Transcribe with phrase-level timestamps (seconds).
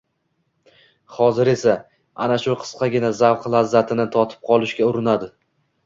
[1.17, 1.75] hozir esa
[2.27, 5.35] ana shu qisqagina zavq lazzatini totib qolishga urinadi